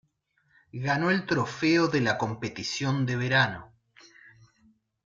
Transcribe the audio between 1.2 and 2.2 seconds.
trofeo de la